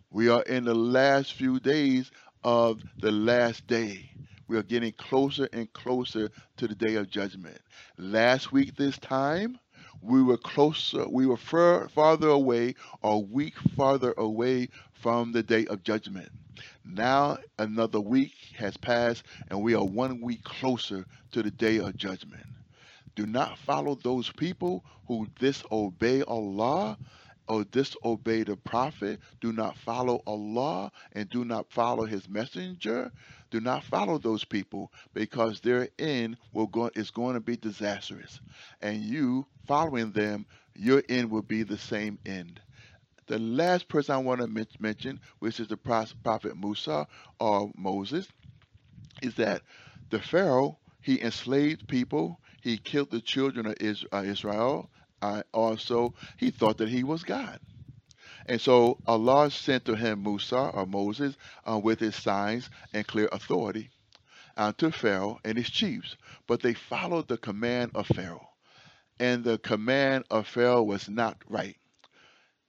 We 0.10 0.30
are 0.30 0.44
in 0.44 0.66
the 0.66 0.76
last 0.76 1.34
few 1.34 1.60
days 1.60 2.12
of 2.44 2.82
the 3.00 3.12
last 3.12 3.68
day. 3.68 4.10
We 4.48 4.58
are 4.58 4.64
getting 4.64 4.92
closer 4.94 5.50
and 5.52 5.72
closer 5.74 6.30
to 6.58 6.68
the 6.68 6.76
day 6.76 6.96
of 6.96 7.10
judgment. 7.10 7.58
Last 7.98 8.52
week, 8.52 8.76
this 8.76 8.98
time, 9.00 9.58
we 10.02 10.22
were 10.22 10.38
closer, 10.38 11.08
we 11.08 11.26
were 11.26 11.38
far, 11.38 11.88
farther 11.90 12.28
away, 12.28 12.76
a 13.02 13.18
week 13.18 13.56
farther 13.76 14.14
away 14.18 14.70
from 14.94 15.32
the 15.32 15.42
day 15.42 15.66
of 15.66 15.84
judgment. 15.84 16.30
Now, 16.86 17.38
another 17.58 18.02
week 18.02 18.34
has 18.58 18.78
passed, 18.78 19.24
and 19.50 19.64
we 19.64 19.74
are 19.74 19.84
one 19.84 20.22
week 20.22 20.44
closer 20.44 21.06
to 21.32 21.42
the 21.42 21.52
day 21.52 21.78
of 21.78 21.96
judgment. 21.96 22.46
Do 23.16 23.26
not 23.26 23.58
follow 23.60 23.96
those 23.96 24.32
people 24.32 24.84
who 25.08 25.28
disobey 25.40 26.24
Allah 26.24 26.98
or 27.48 27.64
disobey 27.66 28.44
the 28.44 28.56
Prophet. 28.56 29.20
Do 29.42 29.52
not 29.52 29.78
follow 29.78 30.22
Allah 30.26 30.92
and 31.14 31.30
do 31.30 31.46
not 31.46 31.72
follow 31.72 32.06
His 32.06 32.28
Messenger. 32.28 33.12
Do 33.52 33.60
not 33.60 33.84
follow 33.84 34.18
those 34.18 34.44
people 34.44 34.92
because 35.14 35.60
their 35.60 35.90
end 36.00 36.38
will 36.54 36.68
go, 36.68 36.90
is 36.96 37.12
going 37.12 37.36
to 37.36 37.40
be 37.40 37.56
disastrous. 37.58 38.40
And 38.82 39.02
you 39.02 39.46
following 39.68 40.12
them, 40.12 40.46
your 40.76 41.04
end 41.08 41.30
will 41.30 41.44
be 41.44 41.64
the 41.64 41.78
same 41.78 42.18
end. 42.26 42.60
The 43.28 43.40
last 43.40 43.88
person 43.88 44.16
I 44.16 44.18
want 44.18 44.42
to 44.42 44.68
mention, 44.80 45.20
which 45.40 45.60
is 45.60 45.68
the 45.68 45.78
prophet 45.78 46.58
Musa 46.58 47.08
or 47.40 47.72
Moses, 47.78 48.28
is 49.22 49.36
that 49.36 49.62
the 50.10 50.20
Pharaoh, 50.20 50.78
he 51.02 51.22
enslaved 51.22 51.88
people 51.88 52.40
he 52.64 52.78
killed 52.78 53.12
the 53.12 53.20
children 53.20 53.66
of 53.66 53.76
uh, 54.14 54.22
Israel. 54.24 54.90
Uh, 55.22 55.44
also, 55.54 56.14
he 56.38 56.50
thought 56.50 56.78
that 56.78 56.88
he 56.88 57.04
was 57.04 57.24
God. 57.24 57.60
And 58.46 58.60
so 58.60 59.00
Allah 59.06 59.52
sent 59.52 59.84
to 59.86 59.96
him 59.96 60.24
Musa 60.24 60.72
or 60.74 60.86
Moses 60.86 61.36
uh, 61.70 61.78
with 61.78 62.00
his 62.00 62.16
signs 62.16 62.70
and 62.94 63.06
clear 63.06 63.28
authority 63.34 63.90
uh, 64.56 64.72
to 64.78 64.92
Pharaoh 64.92 65.40
and 65.44 65.58
his 65.58 65.70
chiefs. 65.70 66.16
But 66.48 66.62
they 66.62 66.74
followed 66.74 67.28
the 67.28 67.38
command 67.38 67.92
of 67.96 68.08
Pharaoh. 68.08 68.48
And 69.20 69.44
the 69.44 69.58
command 69.58 70.24
of 70.32 70.48
Pharaoh 70.48 70.84
was 70.84 71.10
not 71.10 71.38
right. 71.50 71.76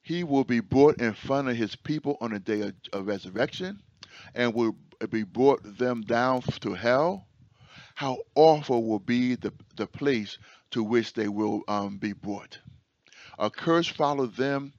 He 0.02 0.24
will 0.24 0.44
be 0.44 0.58
brought 0.58 1.00
in 1.00 1.14
front 1.14 1.48
of 1.48 1.56
his 1.56 1.76
people 1.76 2.18
on 2.20 2.32
the 2.32 2.40
day 2.40 2.62
of, 2.62 2.74
of 2.92 3.06
resurrection 3.06 3.80
and 4.34 4.54
will 4.54 4.76
be 5.10 5.22
brought 5.22 5.78
them 5.78 6.02
down 6.02 6.42
to 6.42 6.74
hell 6.74 7.28
how 7.94 8.18
awful 8.34 8.84
will 8.84 8.98
be 8.98 9.36
the, 9.36 9.52
the 9.76 9.86
place 9.86 10.38
to 10.72 10.82
which 10.82 11.12
they 11.12 11.28
will 11.28 11.62
um, 11.68 11.98
be 11.98 12.12
brought. 12.12 12.58
A 13.38 13.50
curse 13.50 13.88
followed 13.88 14.36
them 14.36 14.72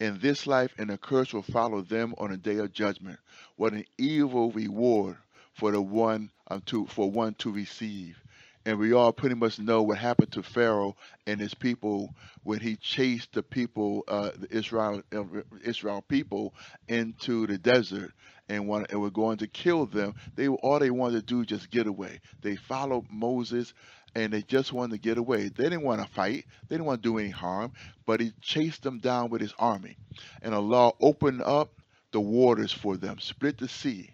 in 0.00 0.18
this 0.18 0.46
life, 0.46 0.74
and 0.78 0.90
a 0.90 0.98
curse 0.98 1.32
will 1.32 1.42
follow 1.42 1.82
them 1.82 2.14
on 2.18 2.30
the 2.30 2.36
day 2.36 2.56
of 2.56 2.72
judgment. 2.72 3.18
What 3.56 3.72
an 3.72 3.84
evil 3.98 4.50
reward 4.52 5.16
for 5.54 5.70
the 5.70 5.80
one 5.80 6.30
um, 6.48 6.62
to 6.66 6.86
for 6.86 7.10
one 7.10 7.34
to 7.34 7.50
receive. 7.50 8.18
And 8.64 8.78
we 8.78 8.92
all 8.92 9.12
pretty 9.12 9.34
much 9.34 9.58
know 9.58 9.82
what 9.82 9.98
happened 9.98 10.32
to 10.32 10.42
Pharaoh 10.42 10.96
and 11.26 11.40
his 11.40 11.54
people 11.54 12.14
when 12.44 12.60
he 12.60 12.76
chased 12.76 13.32
the 13.32 13.42
people, 13.42 14.04
uh, 14.06 14.30
the 14.36 14.56
Israel 14.56 15.02
uh, 15.14 15.24
Israel 15.64 16.02
people, 16.02 16.54
into 16.88 17.46
the 17.46 17.58
desert 17.58 18.12
and, 18.52 18.68
want, 18.68 18.90
and 18.90 19.00
were 19.00 19.10
going 19.10 19.38
to 19.38 19.46
kill 19.46 19.86
them. 19.86 20.14
They 20.36 20.48
all 20.48 20.78
they 20.78 20.90
wanted 20.90 21.26
to 21.26 21.34
do 21.34 21.44
just 21.44 21.70
get 21.70 21.86
away. 21.86 22.20
They 22.42 22.56
followed 22.56 23.06
Moses 23.10 23.72
and 24.14 24.32
they 24.32 24.42
just 24.42 24.72
wanted 24.72 24.92
to 24.92 24.98
get 24.98 25.18
away. 25.18 25.48
They 25.48 25.64
didn't 25.64 25.82
want 25.82 26.02
to 26.02 26.08
fight. 26.08 26.44
They 26.68 26.76
didn't 26.76 26.86
want 26.86 27.02
to 27.02 27.08
do 27.08 27.18
any 27.18 27.30
harm. 27.30 27.72
But 28.06 28.20
he 28.20 28.32
chased 28.42 28.82
them 28.82 28.98
down 28.98 29.30
with 29.30 29.40
his 29.40 29.54
army, 29.58 29.96
and 30.42 30.54
Allah 30.54 30.92
opened 31.00 31.42
up 31.42 31.72
the 32.12 32.20
waters 32.20 32.72
for 32.72 32.96
them, 32.98 33.18
split 33.18 33.56
the 33.58 33.68
sea 33.68 34.10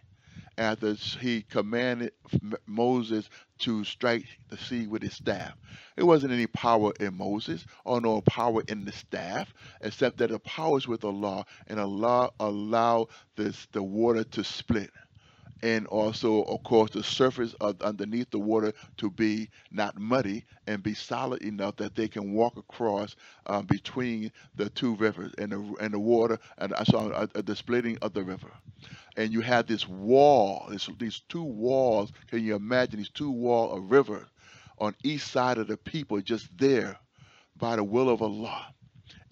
after 0.56 0.94
he 0.94 1.42
commanded 1.42 2.12
Moses 2.66 3.28
to 3.60 3.84
strike 3.84 4.26
the 4.48 4.58
sea 4.58 4.86
with 4.86 5.02
his 5.02 5.14
staff. 5.14 5.54
There 5.96 6.06
wasn't 6.06 6.32
any 6.32 6.46
power 6.46 6.92
in 7.00 7.16
Moses 7.16 7.64
or 7.84 8.00
no 8.00 8.20
power 8.22 8.62
in 8.68 8.84
the 8.84 8.92
staff, 8.92 9.52
except 9.80 10.18
that 10.18 10.30
the 10.30 10.38
power 10.38 10.78
is 10.78 10.88
with 10.88 11.04
Allah, 11.04 11.44
and 11.66 11.80
Allah 11.80 12.30
allowed 12.40 13.08
this 13.36 13.66
the 13.72 13.82
water 13.82 14.24
to 14.24 14.44
split 14.44 14.90
and 15.62 15.86
also, 15.88 16.42
of 16.44 16.62
course, 16.62 16.90
the 16.90 17.02
surface 17.02 17.54
of, 17.60 17.80
underneath 17.82 18.30
the 18.30 18.38
water 18.38 18.72
to 18.98 19.10
be 19.10 19.48
not 19.70 19.98
muddy 19.98 20.44
and 20.66 20.82
be 20.82 20.94
solid 20.94 21.42
enough 21.42 21.76
that 21.76 21.94
they 21.94 22.08
can 22.08 22.32
walk 22.32 22.56
across 22.56 23.16
uh, 23.46 23.62
between 23.62 24.30
the 24.54 24.68
two 24.70 24.94
rivers 24.96 25.32
and 25.38 25.52
the 25.52 25.74
and 25.80 25.94
the 25.94 25.98
water 25.98 26.38
and 26.58 26.74
I 26.74 26.84
saw 26.84 27.08
uh, 27.08 27.26
the 27.34 27.56
splitting 27.56 27.98
of 28.02 28.12
the 28.12 28.22
river. 28.22 28.50
And 29.16 29.32
you 29.32 29.40
have 29.40 29.66
this 29.66 29.88
wall, 29.88 30.66
this, 30.70 30.88
these 30.98 31.20
two 31.28 31.42
walls. 31.42 32.12
Can 32.28 32.44
you 32.44 32.54
imagine 32.54 32.98
these 32.98 33.10
two 33.10 33.30
wall 33.30 33.72
of 33.72 33.90
river 33.90 34.26
on 34.78 34.94
each 35.02 35.22
side 35.22 35.58
of 35.58 35.66
the 35.66 35.76
people 35.76 36.20
just 36.20 36.56
there 36.56 36.98
by 37.56 37.76
the 37.76 37.84
will 37.84 38.08
of 38.08 38.22
Allah? 38.22 38.74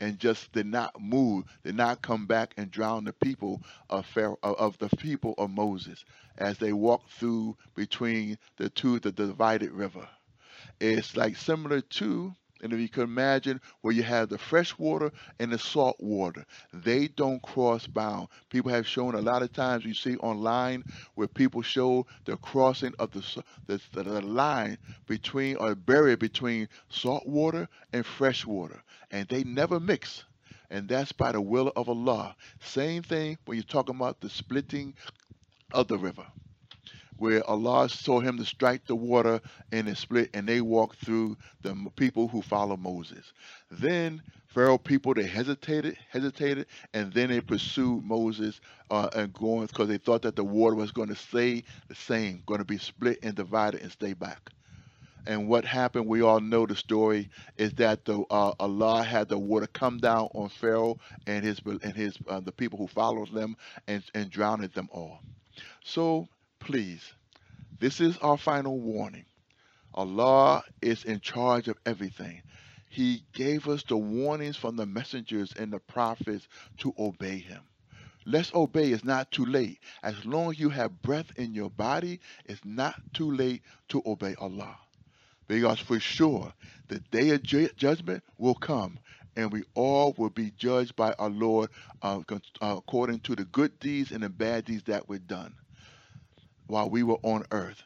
And 0.00 0.18
just 0.18 0.52
did 0.52 0.66
not 0.66 1.00
move, 1.00 1.44
did 1.64 1.74
not 1.76 2.02
come 2.02 2.26
back 2.26 2.54
and 2.56 2.70
drown 2.70 3.04
the 3.04 3.12
people 3.12 3.62
of 3.90 4.06
Pharaoh, 4.06 4.38
of 4.42 4.78
the 4.78 4.88
people 4.96 5.34
of 5.38 5.50
Moses 5.50 6.04
as 6.38 6.58
they 6.58 6.72
walked 6.72 7.10
through 7.12 7.56
between 7.74 8.38
the 8.56 8.68
two, 8.70 8.98
the 8.98 9.12
divided 9.12 9.72
river. 9.72 10.08
It's 10.80 11.16
like 11.16 11.36
similar 11.36 11.80
to 11.80 12.34
and 12.62 12.72
if 12.72 12.78
you 12.80 12.88
can 12.88 13.02
imagine 13.04 13.60
where 13.80 13.94
you 13.94 14.02
have 14.02 14.28
the 14.28 14.38
fresh 14.38 14.76
water 14.78 15.12
and 15.38 15.52
the 15.52 15.58
salt 15.58 15.96
water, 16.00 16.44
they 16.72 17.08
don't 17.08 17.42
cross 17.42 17.86
bound. 17.86 18.28
People 18.48 18.70
have 18.70 18.86
shown 18.86 19.14
a 19.14 19.20
lot 19.20 19.42
of 19.42 19.52
times 19.52 19.84
you 19.84 19.94
see 19.94 20.16
online 20.18 20.84
where 21.14 21.28
people 21.28 21.62
show 21.62 22.06
the 22.24 22.36
crossing 22.38 22.94
of 22.98 23.10
the 23.12 23.42
the, 23.66 23.80
the 23.92 24.20
line 24.22 24.78
between 25.06 25.56
or 25.56 25.74
barrier 25.74 26.16
between 26.16 26.68
salt 26.88 27.26
water 27.26 27.68
and 27.92 28.04
fresh 28.06 28.44
water, 28.46 28.82
and 29.10 29.28
they 29.28 29.44
never 29.44 29.78
mix. 29.80 30.24
And 30.70 30.88
that's 30.88 31.12
by 31.12 31.32
the 31.32 31.40
will 31.40 31.72
of 31.76 31.88
Allah. 31.88 32.36
Same 32.60 33.02
thing 33.02 33.38
when 33.44 33.56
you're 33.56 33.64
talking 33.64 33.94
about 33.96 34.20
the 34.20 34.28
splitting 34.28 34.94
of 35.72 35.88
the 35.88 35.98
river. 35.98 36.26
Where 37.18 37.48
Allah 37.48 37.88
told 37.88 38.24
him 38.24 38.36
to 38.38 38.44
strike 38.44 38.86
the 38.86 38.96
water 38.96 39.40
and 39.72 39.88
it 39.88 39.96
split, 39.96 40.30
and 40.34 40.48
they 40.48 40.60
walked 40.60 41.04
through 41.04 41.36
the 41.62 41.74
people 41.96 42.28
who 42.28 42.42
follow 42.42 42.76
Moses. 42.76 43.32
Then 43.70 44.22
Pharaoh 44.48 44.78
people 44.78 45.14
they 45.14 45.26
hesitated, 45.26 45.96
hesitated, 46.08 46.66
and 46.94 47.12
then 47.12 47.28
they 47.28 47.40
pursued 47.40 48.04
Moses 48.04 48.60
uh, 48.90 49.08
and 49.14 49.32
going 49.32 49.66
because 49.66 49.88
they 49.88 49.98
thought 49.98 50.22
that 50.22 50.36
the 50.36 50.44
water 50.44 50.74
was 50.76 50.92
going 50.92 51.08
to 51.08 51.14
stay 51.14 51.62
the 51.88 51.94
same, 51.94 52.42
going 52.46 52.60
to 52.60 52.64
be 52.64 52.78
split 52.78 53.18
and 53.22 53.34
divided 53.34 53.82
and 53.82 53.92
stay 53.92 54.14
back. 54.14 54.50
And 55.26 55.48
what 55.48 55.64
happened, 55.64 56.06
we 56.06 56.22
all 56.22 56.40
know 56.40 56.66
the 56.66 56.76
story, 56.76 57.28
is 57.56 57.72
that 57.74 58.04
the 58.04 58.20
uh, 58.30 58.52
Allah 58.60 59.02
had 59.02 59.28
the 59.28 59.38
water 59.38 59.66
come 59.66 59.98
down 59.98 60.28
on 60.34 60.48
Pharaoh 60.48 60.98
and 61.26 61.44
his 61.44 61.60
and 61.66 61.94
his 61.94 62.16
uh, 62.28 62.40
the 62.40 62.52
people 62.52 62.78
who 62.78 62.86
followed 62.86 63.32
them 63.32 63.56
and 63.88 64.02
and 64.14 64.30
drowned 64.30 64.62
them 64.72 64.88
all. 64.92 65.20
So 65.84 66.28
please, 66.66 67.12
this 67.78 68.00
is 68.00 68.18
our 68.18 68.36
final 68.36 68.80
warning. 68.80 69.24
Allah 69.94 70.64
is 70.82 71.04
in 71.04 71.20
charge 71.20 71.68
of 71.68 71.78
everything. 71.86 72.42
He 72.90 73.22
gave 73.32 73.68
us 73.68 73.84
the 73.84 73.96
warnings 73.96 74.56
from 74.56 74.74
the 74.74 74.84
messengers 74.84 75.52
and 75.56 75.72
the 75.72 75.78
prophets 75.78 76.48
to 76.78 76.92
obey 76.98 77.38
him. 77.38 77.62
Let's 78.24 78.52
obey. 78.52 78.90
It's 78.90 79.04
not 79.04 79.30
too 79.30 79.46
late. 79.46 79.78
As 80.02 80.24
long 80.24 80.50
as 80.50 80.58
you 80.58 80.68
have 80.70 81.02
breath 81.02 81.30
in 81.36 81.54
your 81.54 81.70
body, 81.70 82.18
it's 82.46 82.64
not 82.64 82.96
too 83.14 83.30
late 83.30 83.62
to 83.90 84.02
obey 84.04 84.34
Allah. 84.40 84.76
Because 85.46 85.78
for 85.78 86.00
sure, 86.00 86.52
the 86.88 86.98
day 87.12 87.30
of 87.30 87.44
ju- 87.44 87.70
judgment 87.76 88.24
will 88.38 88.56
come, 88.56 88.98
and 89.36 89.52
we 89.52 89.62
all 89.74 90.16
will 90.18 90.30
be 90.30 90.50
judged 90.58 90.96
by 90.96 91.12
our 91.12 91.30
Lord 91.30 91.70
uh, 92.02 92.20
according 92.60 93.20
to 93.20 93.36
the 93.36 93.44
good 93.44 93.78
deeds 93.78 94.10
and 94.10 94.24
the 94.24 94.28
bad 94.28 94.64
deeds 94.64 94.82
that 94.84 95.08
were 95.08 95.18
done 95.18 95.54
while 96.66 96.88
we 96.90 97.02
were 97.02 97.18
on 97.22 97.44
earth. 97.50 97.82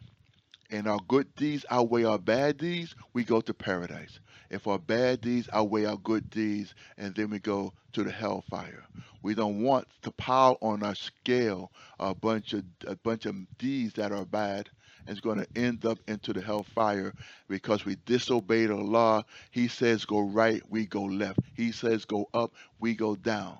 And 0.71 0.89
our 0.89 0.99
good 1.09 1.35
deeds 1.37 1.65
outweigh 1.71 2.05
our 2.05 2.19
bad 2.19 2.57
deeds, 2.57 2.95
we 3.13 3.25
go 3.25 3.41
to 3.41 3.55
paradise. 3.55 4.19
If 4.51 4.67
our 4.67 4.79
bad 4.79 5.21
deeds 5.21 5.49
outweigh 5.53 5.85
our 5.85 5.97
good 5.99 6.29
deeds, 6.31 6.75
and 6.97 7.15
then 7.15 7.31
we 7.31 7.39
go 7.39 7.73
to 7.93 8.03
the 8.03 8.11
hellfire. 8.11 8.85
We 9.23 9.35
don't 9.35 9.63
want 9.63 9.87
to 10.03 10.11
pile 10.13 10.59
on 10.63 10.83
our 10.83 10.95
scale 10.95 11.73
a 12.01 12.15
bunch 12.15 12.53
of 12.53 12.65
a 12.87 12.97
bunch 12.97 13.27
of 13.27 13.37
deeds 13.59 13.95
that 13.95 14.13
are 14.13 14.25
bad 14.25 14.71
It's 15.07 15.21
going 15.21 15.39
to 15.39 15.47
end 15.57 15.85
up 15.85 15.99
into 16.09 16.33
the 16.33 16.41
hellfire 16.43 17.15
because 17.49 17.85
we 17.85 17.97
disobeyed 18.07 18.71
Allah. 18.71 19.25
He 19.51 19.69
says 19.69 20.05
go 20.05 20.21
right, 20.21 20.63
we 20.69 20.87
go 20.87 21.03
left. 21.05 21.41
He 21.55 21.71
says 21.73 22.05
go 22.05 22.29
up, 22.35 22.55
we 22.79 22.95
go 22.95 23.15
down. 23.17 23.59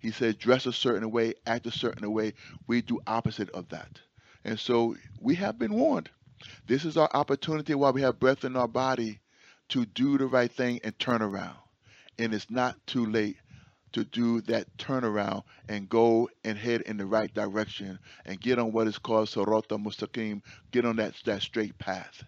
He 0.00 0.10
says 0.10 0.36
dress 0.36 0.66
a 0.66 0.72
certain 0.72 1.10
way, 1.10 1.34
act 1.46 1.66
a 1.66 1.70
certain 1.70 2.10
way. 2.12 2.34
We 2.66 2.82
do 2.82 3.00
opposite 3.06 3.50
of 3.50 3.68
that. 3.68 4.00
And 4.44 4.58
so 4.58 4.96
we 5.20 5.34
have 5.36 5.58
been 5.58 5.74
warned. 5.74 6.10
This 6.66 6.84
is 6.84 6.96
our 6.96 7.10
opportunity 7.14 7.74
while 7.74 7.92
we 7.92 8.02
have 8.02 8.20
breath 8.20 8.44
in 8.44 8.56
our 8.56 8.68
body 8.68 9.20
to 9.70 9.86
do 9.86 10.18
the 10.18 10.26
right 10.26 10.50
thing 10.52 10.80
and 10.84 10.98
turn 10.98 11.22
around. 11.22 11.58
And 12.18 12.34
it's 12.34 12.50
not 12.50 12.84
too 12.86 13.06
late 13.06 13.36
to 13.92 14.04
do 14.04 14.40
that 14.42 14.66
turnaround 14.78 15.44
and 15.68 15.88
go 15.88 16.28
and 16.44 16.58
head 16.58 16.82
in 16.82 16.96
the 16.96 17.06
right 17.06 17.32
direction 17.32 17.98
and 18.24 18.40
get 18.40 18.58
on 18.58 18.72
what 18.72 18.88
is 18.88 18.98
called 18.98 19.28
Sirata 19.28 19.78
Mustaqim, 19.82 20.42
get 20.70 20.84
on 20.84 20.96
that, 20.96 21.14
that 21.24 21.42
straight 21.42 21.78
path. 21.78 22.24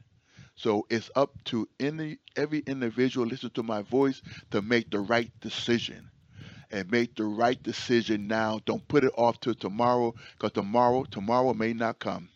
So 0.56 0.86
it's 0.90 1.10
up 1.16 1.32
to 1.46 1.68
any 1.80 2.18
every 2.36 2.60
individual 2.60 3.26
listen 3.26 3.50
to 3.50 3.62
my 3.62 3.82
voice 3.82 4.22
to 4.52 4.62
make 4.62 4.90
the 4.90 5.00
right 5.00 5.32
decision. 5.40 6.10
And 6.74 6.90
make 6.90 7.14
the 7.14 7.22
right 7.24 7.62
decision 7.62 8.26
now. 8.26 8.58
Don't 8.66 8.86
put 8.88 9.04
it 9.04 9.12
off 9.16 9.38
till 9.38 9.54
tomorrow, 9.54 10.12
because 10.32 10.50
tomorrow, 10.50 11.04
tomorrow 11.04 11.54
may 11.54 11.72
not 11.72 12.00
come. 12.00 12.28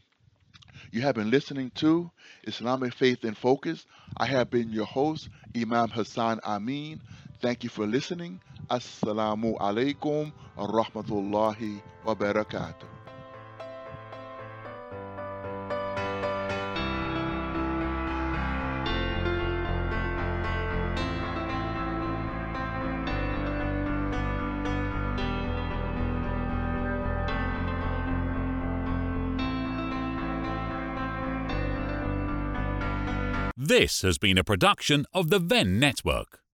You 0.92 1.00
have 1.00 1.16
been 1.16 1.28
listening 1.28 1.72
to 1.76 2.08
Islamic 2.44 2.94
Faith 2.94 3.24
in 3.24 3.34
Focus. 3.34 3.84
I 4.16 4.26
have 4.26 4.48
been 4.48 4.70
your 4.70 4.86
host, 4.86 5.28
Imam 5.56 5.88
Hassan 5.88 6.38
Amin. 6.44 7.00
Thank 7.40 7.64
you 7.64 7.68
for 7.68 7.84
listening. 7.84 8.40
Assalamu 8.70 9.58
alaikum 9.58 10.32
wa 10.56 10.66
rahmatullahi 10.68 11.82
wa 12.04 12.14
barakatuh. 12.14 12.97
This 33.78 34.02
has 34.02 34.18
been 34.18 34.38
a 34.38 34.42
production 34.42 35.06
of 35.14 35.30
the 35.30 35.38
Venn 35.38 35.78
Network. 35.78 36.37